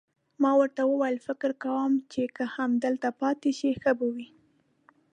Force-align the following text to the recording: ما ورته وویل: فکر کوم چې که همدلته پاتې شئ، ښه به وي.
ما 0.41 0.51
ورته 0.59 0.81
وویل: 0.85 1.17
فکر 1.27 1.51
کوم 1.63 1.91
چې 2.11 2.21
که 2.35 2.43
همدلته 2.55 3.09
پاتې 3.19 3.49
شئ، 3.59 3.71
ښه 3.81 3.91
به 3.99 4.07
وي. 4.15 4.27